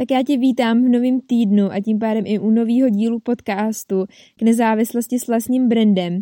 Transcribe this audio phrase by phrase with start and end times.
[0.00, 4.06] Tak já tě vítám v novém týdnu a tím pádem i u nového dílu podcastu
[4.38, 6.20] k nezávislosti s vlastním brandem.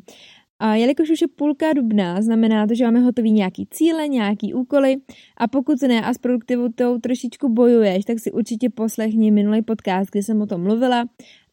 [0.59, 4.97] A jelikož už je půlka dubna, znamená to, že máme hotový nějaký cíle, nějaký úkoly
[5.37, 10.23] a pokud ne a s produktivitou trošičku bojuješ, tak si určitě poslechni minulý podcast, kde
[10.23, 11.05] jsem o tom mluvila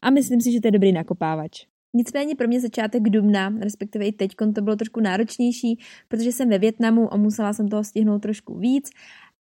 [0.02, 1.66] a myslím si, že to je dobrý nakopávač.
[1.94, 6.58] Nicméně pro mě začátek dubna, respektive i teď to bylo trošku náročnější, protože jsem ve
[6.58, 8.90] Větnamu a musela jsem toho stihnout trošku víc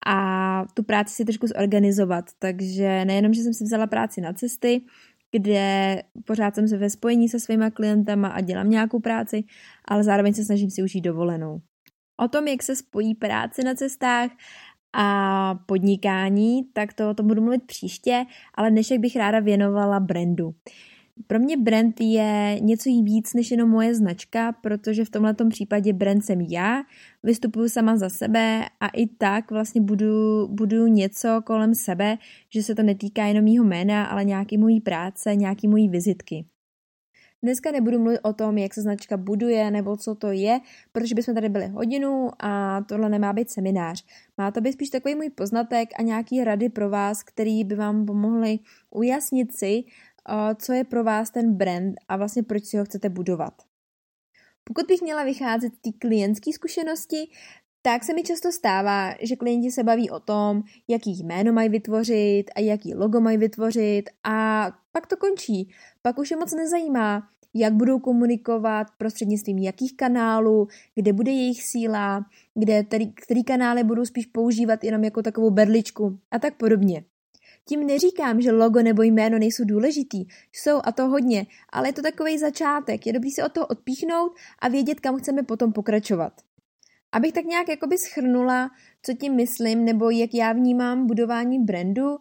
[0.06, 2.24] a tu práci si trošku zorganizovat.
[2.38, 4.82] Takže nejenom, že jsem si vzala práci na cesty,
[5.32, 9.44] kde pořád jsem se ve spojení se svýma klientama a dělám nějakou práci,
[9.84, 11.60] ale zároveň se snažím si užít dovolenou.
[12.20, 14.30] O tom, jak se spojí práce na cestách
[14.92, 20.54] a podnikání, tak to o tom budu mluvit příště, ale dnešek bych ráda věnovala brandu.
[21.26, 26.24] Pro mě brand je něco víc než jenom moje značka, protože v tomhle případě brand
[26.24, 26.82] jsem já,
[27.22, 32.18] vystupuju sama za sebe a i tak vlastně budu, budu něco kolem sebe,
[32.54, 36.44] že se to netýká jenom mýho jména, ale nějaký mojí práce, nějaký mojí vizitky.
[37.42, 40.60] Dneska nebudu mluvit o tom, jak se značka buduje nebo co to je,
[40.92, 44.04] protože bychom tady byli hodinu a tohle nemá být seminář.
[44.38, 48.06] Má to být spíš takový můj poznatek a nějaký rady pro vás, který by vám
[48.06, 48.58] pomohly
[48.91, 49.84] ujasnit si,
[50.56, 53.54] co je pro vás ten brand a vlastně proč si ho chcete budovat.
[54.64, 57.30] Pokud bych měla vycházet té klientské zkušenosti,
[57.82, 62.44] tak se mi často stává, že klienti se baví o tom, jaký jméno mají vytvořit
[62.56, 65.70] a jaký logo mají vytvořit a pak to končí.
[66.03, 72.26] Pak už je moc nezajímá, jak budou komunikovat, prostřednictvím jakých kanálů, kde bude jejich síla,
[72.54, 77.04] kde který, který kanály budou spíš používat jenom jako takovou berličku a tak podobně.
[77.69, 80.25] Tím neříkám, že logo nebo jméno nejsou důležitý.
[80.53, 83.06] Jsou a to hodně, ale je to takový začátek.
[83.06, 86.32] Je dobrý se od toho odpíchnout a vědět, kam chceme potom pokračovat.
[87.12, 88.70] Abych tak nějak jakoby schrnula,
[89.03, 92.16] co tím myslím, nebo jak já vnímám budování brandu,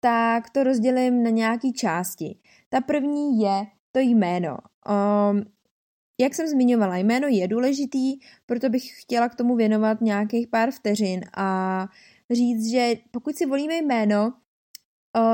[0.00, 2.38] tak to rozdělím na nějaké části.
[2.68, 4.56] Ta první je to jméno.
[5.30, 5.44] Um,
[6.20, 11.20] jak jsem zmiňovala, jméno je důležitý, proto bych chtěla k tomu věnovat nějakých pár vteřin
[11.36, 11.88] a
[12.30, 14.32] říct, že pokud si volíme jméno,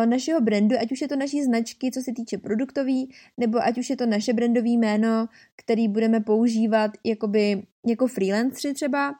[0.04, 3.90] našeho brandu, ať už je to naší značky, co se týče produktový, nebo ať už
[3.90, 9.14] je to naše brandové jméno, který budeme používat jakoby, jako freelanceri třeba,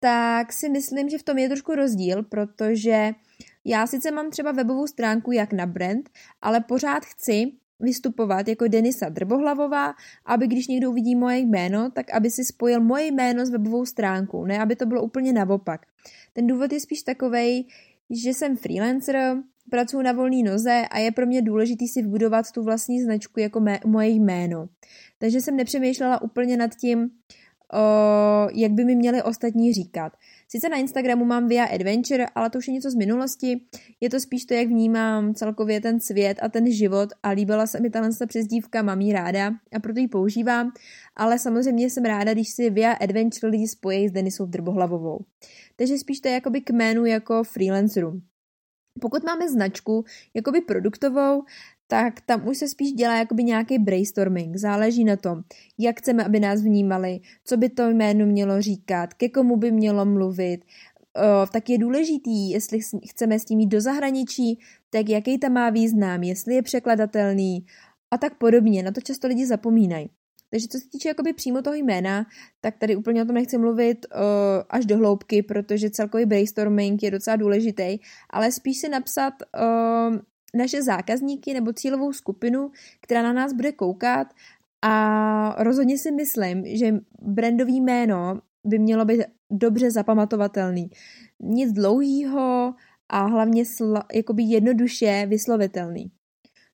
[0.00, 3.12] tak si myslím, že v tom je trošku rozdíl, protože
[3.64, 6.10] já sice mám třeba webovou stránku jak na brand,
[6.42, 9.94] ale pořád chci vystupovat jako Denisa Drbohlavová,
[10.26, 14.44] aby když někdo uvidí moje jméno, tak aby si spojil moje jméno s webovou stránkou,
[14.46, 15.86] ne aby to bylo úplně naopak.
[16.32, 17.64] Ten důvod je spíš takovej,
[18.10, 19.36] že jsem freelancer,
[19.70, 23.60] pracuji na volné noze a je pro mě důležité si vbudovat tu vlastní značku jako
[23.60, 24.68] mé, moje jméno.
[25.18, 27.10] Takže jsem nepřemýšlela úplně nad tím,
[27.72, 30.12] o, jak by mi měli ostatní říkat.
[30.48, 33.60] Sice na Instagramu mám Via Adventure, ale to už je něco z minulosti.
[34.00, 37.80] Je to spíš to, jak vnímám celkově ten svět a ten život a líbila se
[37.80, 40.72] mi ta přezdívka, mám jí ráda a proto ji používám,
[41.16, 45.18] ale samozřejmě jsem ráda, když si Via Adventure lidi spojí s Denisou Drbohlavovou.
[45.76, 46.72] Takže spíš to je jakoby k
[47.06, 48.20] jako freelanceru.
[49.00, 50.04] Pokud máme značku
[50.34, 51.42] jakoby produktovou,
[51.86, 54.56] tak tam už se spíš dělá jakoby nějaký brainstorming.
[54.56, 55.42] Záleží na tom,
[55.78, 60.04] jak chceme, aby nás vnímali, co by to jméno mělo říkat, ke komu by mělo
[60.04, 60.64] mluvit.
[61.52, 62.80] Tak je důležitý, jestli
[63.10, 64.58] chceme s tím jít do zahraničí,
[64.90, 67.66] tak jaký tam má význam, jestli je překladatelný
[68.10, 68.82] a tak podobně.
[68.82, 70.10] Na to často lidi zapomínají.
[70.52, 72.26] Takže co se týče jakoby přímo toho jména,
[72.60, 74.20] tak tady úplně o tom nechci mluvit uh,
[74.70, 77.98] až do hloubky, protože celkový brainstorming je docela důležitý,
[78.30, 80.16] ale spíš si napsat uh,
[80.54, 82.70] naše zákazníky nebo cílovou skupinu,
[83.00, 84.26] která na nás bude koukat
[84.82, 89.20] a rozhodně si myslím, že brandový jméno by mělo být
[89.50, 90.90] dobře zapamatovatelný.
[91.40, 92.74] Nic dlouhého
[93.08, 96.10] a hlavně sla, jakoby jednoduše vyslovitelný.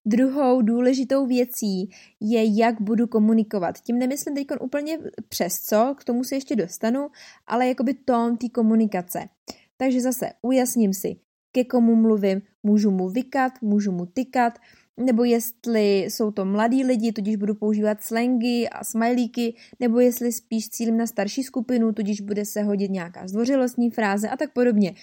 [0.08, 1.90] Druhou důležitou věcí
[2.20, 3.78] je, jak budu komunikovat.
[3.78, 7.08] Tím nemyslím teď úplně přes co, k tomu se ještě dostanu,
[7.46, 9.28] ale jakoby tón té komunikace.
[9.76, 11.16] Takže zase ujasním si,
[11.52, 14.52] ke komu mluvím, můžu mu vykat, můžu mu tykat,
[14.96, 20.68] nebo jestli jsou to mladí lidi, tudíž budu používat slangy a smajlíky, nebo jestli spíš
[20.68, 24.94] cílím na starší skupinu, tudíž bude se hodit nějaká zdvořilostní fráze a tak podobně.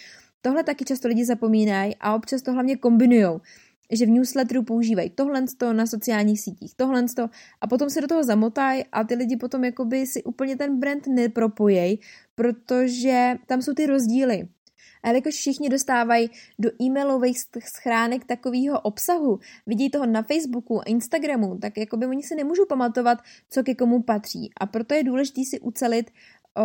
[0.41, 3.41] Tohle taky často lidi zapomínají a občas to hlavně kombinujou
[3.91, 7.05] že v newsletteru používají tohle na sociálních sítích, tohle
[7.61, 11.07] a potom se do toho zamotají a ty lidi potom jakoby si úplně ten brand
[11.07, 11.99] nepropojejí,
[12.35, 14.47] protože tam jsou ty rozdíly.
[15.03, 16.29] A jakož všichni dostávají
[16.59, 17.37] do e-mailových
[17.75, 23.17] schránek takového obsahu, vidí toho na Facebooku a Instagramu, tak jakoby oni si nemůžou pamatovat,
[23.49, 24.51] co ke komu patří.
[24.57, 26.11] A proto je důležité si ucelit
[26.57, 26.63] o,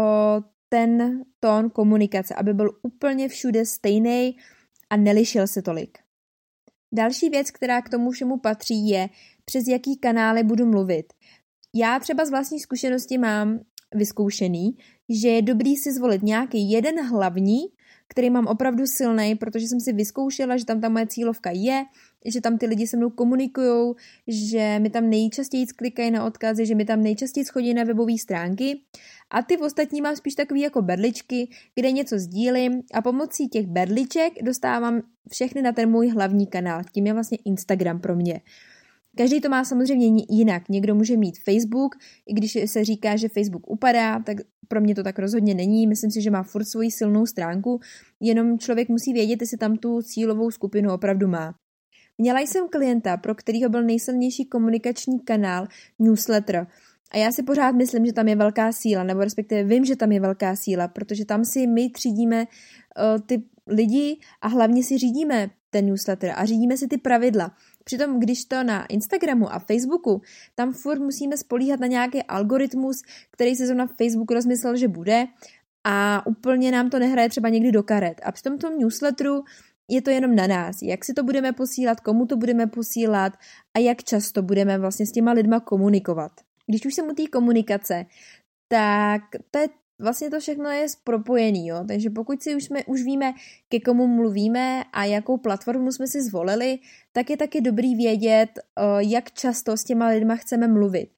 [0.69, 4.37] ten tón komunikace, aby byl úplně všude stejný
[4.91, 5.99] a nelišil se tolik.
[6.93, 9.09] Další věc, která k tomu všemu patří, je,
[9.45, 11.13] přes jaký kanály budu mluvit.
[11.75, 13.61] Já třeba z vlastní zkušenosti mám
[13.95, 14.77] vyzkoušený,
[15.09, 17.61] že je dobrý si zvolit nějaký jeden hlavní,
[18.09, 21.85] který mám opravdu silný, protože jsem si vyzkoušela, že tam ta moje cílovka je,
[22.27, 23.95] že tam ty lidi se mnou komunikují,
[24.29, 28.81] že mi tam nejčastěji klikají na odkazy, že mi tam nejčastěji chodí na webové stránky
[29.31, 33.67] a ty v ostatní mám spíš takový jako berličky, kde něco sdílím a pomocí těch
[33.67, 36.83] berliček dostávám všechny na ten můj hlavní kanál.
[36.93, 38.41] Tím je vlastně Instagram pro mě.
[39.17, 40.69] Každý to má samozřejmě jinak.
[40.69, 41.95] Někdo může mít Facebook,
[42.27, 44.37] i když se říká, že Facebook upadá, tak
[44.69, 45.87] pro mě to tak rozhodně není.
[45.87, 47.81] Myslím si, že má furt svoji silnou stránku,
[48.21, 51.55] jenom člověk musí vědět, jestli tam tu cílovou skupinu opravdu má.
[52.19, 55.67] Měla jsem klienta, pro kterýho byl nejsilnější komunikační kanál
[55.99, 56.67] newsletter.
[57.11, 60.13] A já si pořád myslím, že tam je velká síla, nebo respektive vím, že tam
[60.13, 65.51] je velká síla, protože tam si my třídíme uh, ty lidi a hlavně si řídíme
[65.71, 67.53] ten newsletter a řídíme si ty pravidla.
[67.85, 70.21] Přitom, když to na Instagramu a Facebooku,
[70.55, 75.27] tam furt musíme spolíhat na nějaký algoritmus, který se zrovna Facebook rozmyslel, že bude
[75.85, 78.21] a úplně nám to nehraje třeba někdy do karet.
[78.25, 79.45] A při tom newsletteru
[79.89, 83.33] je to jenom na nás, jak si to budeme posílat, komu to budeme posílat
[83.75, 86.33] a jak často budeme vlastně s těma lidma komunikovat.
[86.71, 88.07] Když už se mu té komunikace,
[88.69, 89.69] tak to je
[90.01, 91.85] vlastně to všechno je propojený, jo?
[91.89, 93.33] takže pokud si už, jsme, už víme,
[93.69, 96.79] ke komu mluvíme a jakou platformu jsme si zvolili,
[97.13, 98.49] tak je taky dobrý vědět,
[98.99, 101.09] jak často s těma lidma chceme mluvit.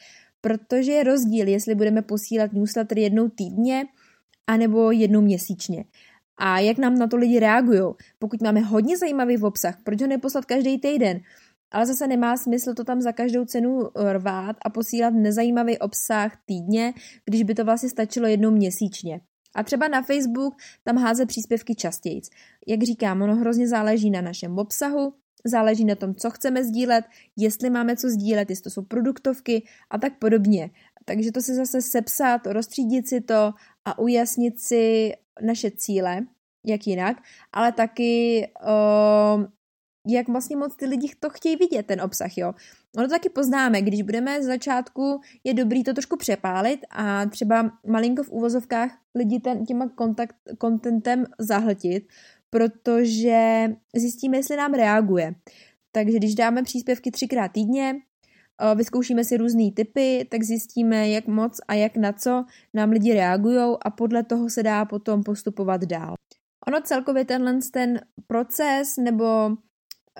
[0.40, 3.84] Protože je rozdíl, jestli budeme posílat newsletter jednou týdně,
[4.46, 5.84] anebo jednou měsíčně.
[6.38, 7.82] A jak nám na to lidi reagují.
[8.19, 11.20] Pokud máme hodně zajímavý obsah, proč ho neposlat každý týden?
[11.73, 13.81] Ale zase nemá smysl to tam za každou cenu
[14.13, 19.21] rvát a posílat nezajímavý obsah týdně, když by to vlastně stačilo jednou měsíčně.
[19.57, 20.55] A třeba na Facebook
[20.85, 22.21] tam háze příspěvky častěji.
[22.67, 25.15] Jak říkám, ono hrozně záleží na našem obsahu,
[25.45, 27.05] záleží na tom, co chceme sdílet,
[27.37, 30.71] jestli máme co sdílet, jestli to jsou produktovky a tak podobně.
[31.05, 33.53] Takže to si zase sepsat, rozstřídit si to
[33.85, 36.21] a ujasnit si naše cíle,
[36.67, 37.17] jak jinak,
[37.53, 39.45] ale taky uh,
[40.06, 42.54] jak vlastně moc ty lidi to chtějí vidět, ten obsah, jo.
[42.96, 47.72] Ono to taky poznáme, když budeme z začátku, je dobrý to trošku přepálit a třeba
[47.87, 52.08] malinko v úvozovkách lidi ten, těma kontakt, contentem zahltit,
[52.50, 55.34] protože zjistíme, jestli nám reaguje.
[55.93, 57.94] Takže když dáme příspěvky třikrát týdně,
[58.75, 62.44] vyzkoušíme si různé typy, tak zjistíme, jak moc a jak na co
[62.75, 66.14] nám lidi reagují a podle toho se dá potom postupovat dál.
[66.66, 69.25] Ono celkově tenhle ten proces nebo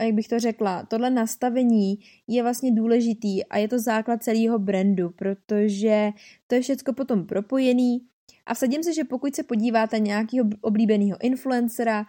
[0.01, 5.11] jak bych to řekla, tohle nastavení je vlastně důležitý a je to základ celého brandu,
[5.11, 6.11] protože
[6.47, 8.07] to je všecko potom propojený
[8.47, 12.07] a vsadím se, že pokud se podíváte nějakého oblíbeného influencera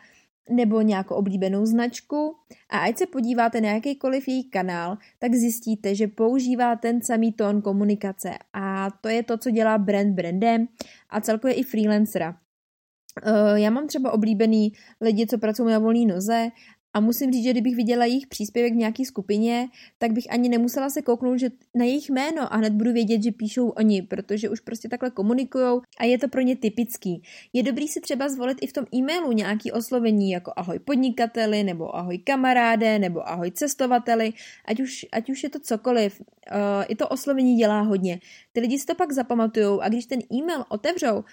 [0.49, 2.35] nebo nějakou oblíbenou značku
[2.69, 7.61] a ať se podíváte na jakýkoliv její kanál, tak zjistíte, že používá ten samý tón
[7.61, 10.67] komunikace a to je to, co dělá brand brandem
[11.09, 12.37] a celkově i freelancera.
[13.23, 16.49] Eh, já mám třeba oblíbený lidi, co pracují na volné noze
[16.93, 20.89] a musím říct, že kdybych viděla jejich příspěvek v nějaké skupině, tak bych ani nemusela
[20.89, 24.59] se kouknout že na jejich jméno a hned budu vědět, že píšou oni, protože už
[24.59, 27.21] prostě takhle komunikují a je to pro ně typický.
[27.53, 31.95] Je dobrý si třeba zvolit i v tom e-mailu nějaký oslovení jako ahoj podnikateli, nebo
[31.95, 34.33] ahoj kamaráde, nebo ahoj cestovateli,
[34.65, 36.21] ať už, ať už je to cokoliv.
[36.21, 38.19] Uh, I to oslovení dělá hodně.
[38.53, 41.23] Ty lidi si to pak zapamatujou a když ten e-mail otevřou,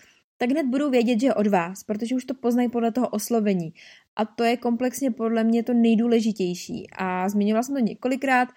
[0.43, 3.75] tak hned budou vědět, že je od vás, protože už to poznají podle toho oslovení.
[4.17, 6.87] A to je komplexně podle mě to nejdůležitější.
[6.99, 8.49] A zmiňovala jsem to několikrát,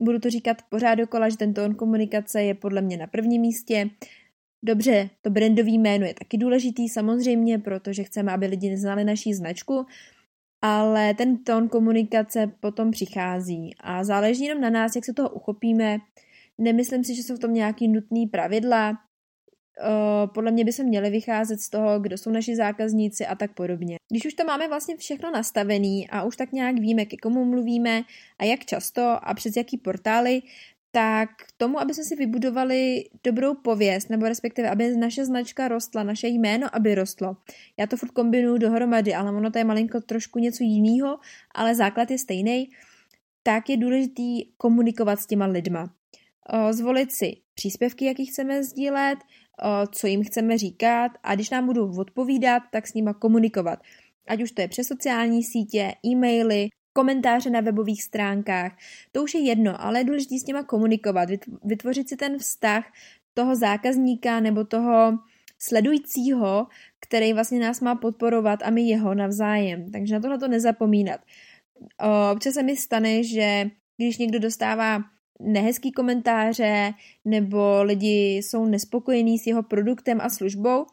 [0.00, 3.90] budu to říkat pořád dokola, že ten tón komunikace je podle mě na prvním místě.
[4.62, 9.86] Dobře, to brandové jméno je taky důležitý samozřejmě, protože chceme, aby lidi neznali naší značku,
[10.62, 15.98] ale ten tón komunikace potom přichází a záleží jenom na nás, jak se toho uchopíme.
[16.58, 18.98] Nemyslím si, že jsou v tom nějaký nutný pravidla,
[20.34, 23.96] podle mě by se měli vycházet z toho, kdo jsou naši zákazníci a tak podobně.
[24.10, 28.02] Když už to máme vlastně všechno nastavený a už tak nějak víme, ke komu mluvíme
[28.38, 30.42] a jak často a přes jaký portály,
[30.92, 36.28] tak tomu, aby jsme si vybudovali dobrou pověst, nebo respektive, aby naše značka rostla, naše
[36.28, 37.36] jméno, aby rostlo.
[37.78, 41.18] Já to furt kombinuju dohromady, ale ono to je malinko trošku něco jiného,
[41.54, 42.70] ale základ je stejný,
[43.42, 45.94] tak je důležitý komunikovat s těma lidma.
[46.70, 49.18] Zvolit si příspěvky, jaký chceme sdílet,
[49.92, 53.78] co jim chceme říkat a když nám budou odpovídat, tak s nima komunikovat.
[54.28, 58.76] Ať už to je přes sociální sítě, e-maily, komentáře na webových stránkách.
[59.12, 61.28] To už je jedno, ale je důležité s nima komunikovat,
[61.64, 62.92] vytvořit si ten vztah
[63.34, 65.18] toho zákazníka nebo toho
[65.58, 66.66] sledujícího,
[67.00, 69.90] který vlastně nás má podporovat a my jeho navzájem.
[69.90, 71.20] Takže na tohle to nezapomínat.
[72.32, 75.00] Občas se mi stane, že když někdo dostává
[75.40, 76.92] nehezký komentáře
[77.24, 80.86] nebo lidi jsou nespokojení s jeho produktem a službou,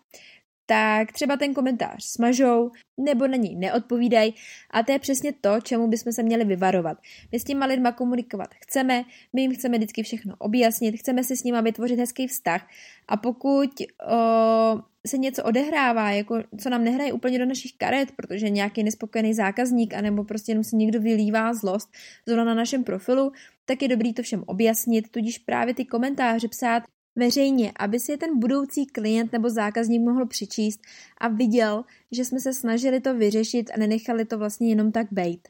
[0.70, 4.36] tak třeba ten komentář smažou nebo na něj neodpovídají
[4.72, 6.98] a to je přesně to, čemu bychom se měli vyvarovat.
[7.32, 11.44] My s těma lidma komunikovat chceme, my jim chceme vždycky všechno objasnit, chceme si s
[11.44, 12.68] nima vytvořit hezký vztah
[13.08, 18.50] a pokud o, se něco odehrává, jako co nám nehraje úplně do našich karet, protože
[18.50, 21.90] nějaký nespokojený zákazník anebo prostě jenom si někdo vylívá zlost
[22.26, 23.32] zrovna na našem profilu,
[23.66, 26.84] tak je dobrý to všem objasnit, tudíž právě ty komentáře psát
[27.18, 30.82] veřejně, aby si je ten budoucí klient nebo zákazník mohl přičíst
[31.18, 35.48] a viděl, že jsme se snažili to vyřešit a nenechali to vlastně jenom tak bejt.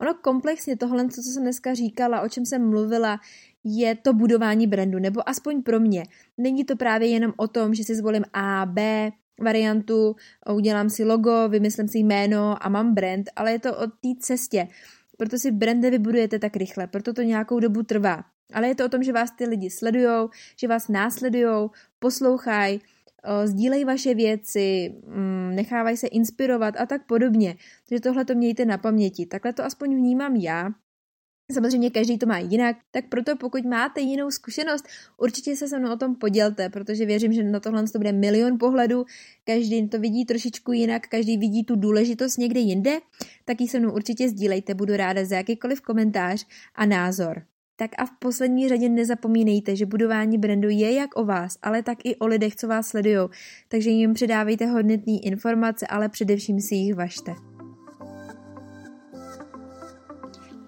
[0.00, 3.20] Ono komplexně tohle, co jsem dneska říkala, o čem jsem mluvila,
[3.64, 6.04] je to budování brandu, nebo aspoň pro mě.
[6.38, 10.16] Není to právě jenom o tom, že si zvolím A, B variantu,
[10.54, 14.68] udělám si logo, vymyslím si jméno a mám brand, ale je to o té cestě.
[15.16, 18.24] Proto si brand nevybudujete tak rychle, proto to nějakou dobu trvá.
[18.52, 22.80] Ale je to o tom, že vás ty lidi sledujou, že vás následujou, poslouchají,
[23.44, 27.56] sdílejí vaše věci, mm, nechávají se inspirovat a tak podobně.
[27.88, 29.26] Takže tohle to mějte na paměti.
[29.26, 30.70] Takhle to aspoň vnímám já.
[31.52, 35.92] Samozřejmě každý to má jinak, tak proto pokud máte jinou zkušenost, určitě se se mnou
[35.92, 39.04] o tom podělte, protože věřím, že na tohle to bude milion pohledů,
[39.44, 43.00] každý to vidí trošičku jinak, každý vidí tu důležitost někde jinde,
[43.44, 47.42] tak ji se mnou určitě sdílejte, budu ráda za jakýkoliv komentář a názor.
[47.82, 51.98] Tak a v poslední řadě nezapomínejte, že budování brandu je jak o vás, ale tak
[52.04, 53.28] i o lidech, co vás sledují.
[53.68, 57.51] Takže jim předávejte hodnotné informace, ale především si jich vašte.